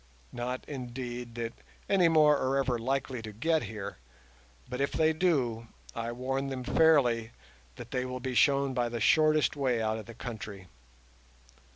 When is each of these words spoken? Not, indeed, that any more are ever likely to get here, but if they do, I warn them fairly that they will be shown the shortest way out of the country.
Not, 0.33 0.65
indeed, 0.67 1.35
that 1.35 1.53
any 1.87 2.07
more 2.07 2.35
are 2.35 2.57
ever 2.57 2.79
likely 2.79 3.21
to 3.21 3.31
get 3.31 3.61
here, 3.65 3.97
but 4.67 4.81
if 4.81 4.91
they 4.93 5.13
do, 5.13 5.67
I 5.95 6.11
warn 6.11 6.47
them 6.47 6.63
fairly 6.63 7.33
that 7.75 7.91
they 7.91 8.03
will 8.03 8.19
be 8.19 8.33
shown 8.33 8.73
the 8.73 8.99
shortest 8.99 9.55
way 9.55 9.79
out 9.79 9.99
of 9.99 10.07
the 10.07 10.15
country. 10.15 10.67